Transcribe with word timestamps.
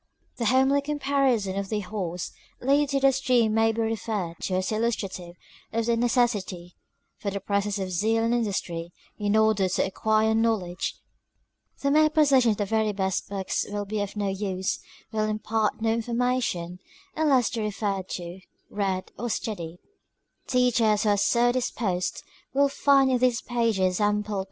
The 0.37 0.45
homely 0.45 0.81
comparison 0.81 1.59
of 1.59 1.69
the 1.69 1.81
horse 1.81 2.31
lead 2.59 2.89
to 2.89 2.99
the 2.99 3.11
stream 3.11 3.53
may 3.53 3.71
be 3.71 3.81
referred 3.81 4.37
to 4.39 4.55
as 4.55 4.71
illustrative 4.71 5.35
of 5.71 5.85
the 5.85 5.95
neces 5.95 6.33
sity 6.33 6.71
for 7.19 7.29
the 7.29 7.39
presence 7.39 7.77
of 7.77 7.91
zeal 7.91 8.23
and 8.23 8.33
industry, 8.33 8.93
in 9.19 9.33
ordet 9.37 9.73
to 9.75 9.85
acquire 9.85 10.33
knowledge:— 10.33 10.95
the 11.83 11.91
mere 11.91 12.09
possession 12.09 12.49
of 12.49 12.57
the 12.57 12.65
very 12.65 12.91
best 12.93 13.29
books 13.29 13.67
will 13.69 13.85
be 13.85 14.01
of 14.01 14.15
no 14.15 14.27
use,— 14.29 14.79
will 15.11 15.25
impart 15.25 15.83
no 15.83 15.91
information, 15.93 16.79
unless 17.15 17.51
they 17.51 17.61
be 17.61 17.65
referred 17.65 18.09
to, 18.09 18.39
read, 18.71 19.11
or 19.19 19.29
studied. 19.29 19.77
Teachers 20.47 21.03
who 21.03 21.09
are 21.09 21.15
so 21.17 21.51
disposed, 21.51 22.23
will 22.55 22.69
find 22.69 23.11
in 23.11 23.19
these 23.19 23.43
pages, 23.43 24.01
ample 24.01 24.37
oppor. 24.37 24.39